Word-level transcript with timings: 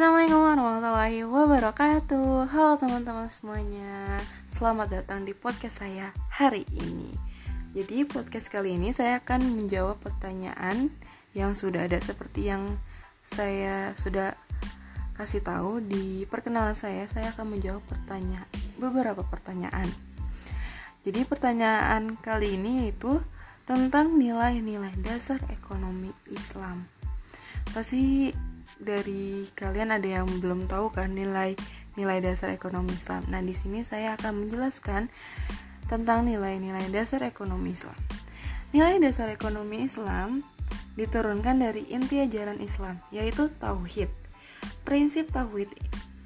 Assalamualaikum 0.00 0.40
warahmatullahi 0.40 1.20
wabarakatuh. 1.28 2.48
Halo 2.48 2.80
teman-teman 2.80 3.28
semuanya. 3.28 4.16
Selamat 4.48 4.88
datang 4.96 5.28
di 5.28 5.36
podcast 5.36 5.84
saya 5.84 6.16
hari 6.32 6.64
ini. 6.72 7.12
Jadi 7.76 8.08
podcast 8.08 8.48
kali 8.48 8.80
ini 8.80 8.96
saya 8.96 9.20
akan 9.20 9.60
menjawab 9.60 10.00
pertanyaan 10.00 10.88
Yang 11.36 11.52
sudah 11.68 11.84
ada 11.84 12.00
seperti 12.00 12.48
yang 12.48 12.80
saya 13.20 13.92
sudah 13.92 14.40
kasih 15.20 15.44
tahu 15.44 15.84
Di 15.84 16.24
perkenalan 16.32 16.80
saya, 16.80 17.04
saya 17.04 17.36
akan 17.36 17.60
menjawab 17.60 17.84
pertanyaan 17.84 18.48
Beberapa 18.80 19.20
pertanyaan. 19.28 19.92
Jadi 21.04 21.28
pertanyaan 21.28 22.16
kali 22.16 22.56
ini 22.56 22.88
yaitu 22.88 23.20
Tentang 23.68 24.16
nilai-nilai 24.16 24.96
dasar 25.04 25.44
ekonomi 25.52 26.08
Islam. 26.32 26.88
Pasti 27.76 28.32
dari 28.80 29.44
kalian 29.52 29.92
ada 29.92 30.08
yang 30.08 30.26
belum 30.40 30.64
tahu 30.66 30.90
kan 30.90 31.12
nilai 31.12 31.54
nilai 31.94 32.18
dasar 32.24 32.50
ekonomi 32.50 32.96
Islam. 32.96 33.28
Nah, 33.28 33.44
di 33.44 33.52
sini 33.52 33.84
saya 33.84 34.16
akan 34.16 34.46
menjelaskan 34.46 35.12
tentang 35.86 36.24
nilai-nilai 36.24 36.88
dasar 36.88 37.20
ekonomi 37.26 37.76
Islam. 37.76 37.98
Nilai 38.72 39.02
dasar 39.02 39.28
ekonomi 39.28 39.84
Islam 39.84 40.46
diturunkan 40.94 41.60
dari 41.60 41.84
inti 41.90 42.22
ajaran 42.22 42.62
Islam, 42.62 43.02
yaitu 43.10 43.50
tauhid. 43.58 44.08
Prinsip 44.86 45.28
tauhid 45.34 45.68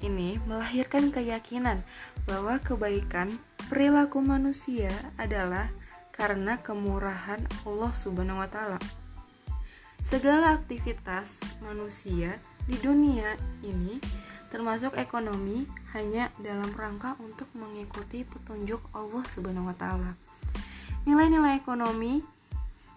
ini 0.05 0.37
melahirkan 0.45 1.09
keyakinan 1.09 1.81
bahwa 2.29 2.61
kebaikan 2.61 3.41
perilaku 3.67 4.21
manusia 4.21 4.93
adalah 5.17 5.73
karena 6.13 6.61
kemurahan 6.61 7.41
Allah 7.65 7.91
Subhanahu 7.91 8.39
wa 8.39 8.47
taala. 8.47 8.79
Segala 10.05 10.53
aktivitas 10.53 11.33
manusia 11.65 12.37
di 12.69 12.77
dunia 12.77 13.25
ini, 13.65 13.97
termasuk 14.53 14.93
ekonomi, 15.01 15.65
hanya 15.97 16.29
dalam 16.37 16.69
rangka 16.77 17.17
untuk 17.17 17.49
mengikuti 17.57 18.21
petunjuk 18.21 18.85
Allah 18.93 19.25
Subhanahu 19.25 19.65
wa 19.65 19.73
taala. 19.73 20.13
Nilai-nilai 21.09 21.57
ekonomi 21.57 22.21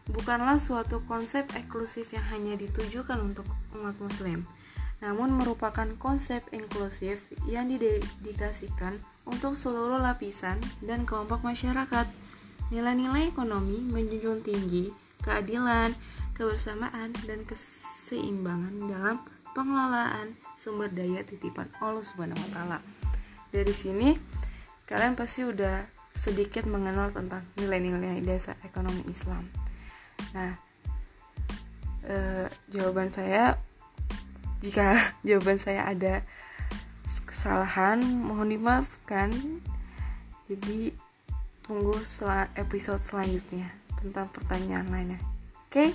bukanlah 0.04 0.60
suatu 0.60 1.00
konsep 1.08 1.48
eksklusif 1.56 2.12
yang 2.12 2.28
hanya 2.28 2.60
ditujukan 2.60 3.16
untuk 3.24 3.48
umat 3.72 3.96
muslim, 4.04 4.44
namun 5.00 5.32
merupakan 5.32 5.88
konsep 5.96 6.44
inklusif 6.52 7.24
yang 7.48 7.72
didedikasikan 7.72 9.00
untuk 9.24 9.56
seluruh 9.56 9.96
lapisan 9.96 10.60
dan 10.84 11.08
kelompok 11.08 11.40
masyarakat. 11.40 12.04
Nilai-nilai 12.68 13.32
ekonomi 13.32 13.80
menjunjung 13.80 14.44
tinggi 14.44 15.08
keadilan, 15.22 15.92
kebersamaan, 16.38 17.10
dan 17.26 17.42
keseimbangan 17.42 18.74
dalam 18.86 19.16
pengelolaan 19.58 20.38
sumber 20.54 20.86
daya 20.86 21.26
titipan 21.26 21.66
Allah 21.82 22.00
Subhanahu 22.00 22.38
wa 22.38 22.50
taala. 22.54 22.78
Dari 23.50 23.74
sini 23.74 24.14
kalian 24.86 25.18
pasti 25.18 25.42
udah 25.42 25.82
sedikit 26.14 26.66
mengenal 26.66 27.10
tentang 27.10 27.42
nilai-nilai 27.58 28.22
dasar 28.22 28.54
ekonomi 28.62 29.02
Islam. 29.10 29.50
Nah, 30.34 30.54
eh, 32.06 32.46
jawaban 32.70 33.10
saya 33.10 33.58
jika 34.62 34.94
jawaban 35.26 35.58
saya 35.58 35.90
ada 35.90 36.22
kesalahan 37.26 38.02
mohon 38.02 38.54
dimaafkan. 38.54 39.30
Jadi 40.48 40.96
tunggu 41.60 42.00
episode 42.56 43.04
selanjutnya 43.04 43.68
tentang 44.00 44.32
pertanyaan 44.32 44.88
lainnya. 44.88 45.37
Oke, 45.68 45.84
okay? 45.84 45.90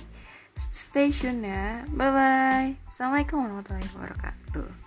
stay 0.54 1.10
tune 1.10 1.50
ya. 1.50 1.82
Bye 1.90 2.14
bye. 2.14 2.70
Assalamualaikum 2.86 3.42
warahmatullahi 3.42 3.90
wabarakatuh. 3.90 4.83